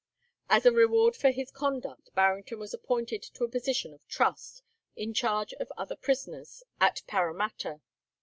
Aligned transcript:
As 0.49 0.65
a 0.65 0.71
reward 0.71 1.15
for 1.15 1.29
his 1.29 1.51
conduct, 1.51 2.09
Barrington 2.15 2.57
was 2.57 2.73
appointed 2.73 3.21
to 3.21 3.43
a 3.43 3.47
position 3.47 3.93
of 3.93 4.03
trust, 4.07 4.63
in 4.95 5.13
charge 5.13 5.53
of 5.59 5.71
other 5.77 5.95
prisoners 5.95 6.63
at 6.79 7.03
Paramatta. 7.05 7.81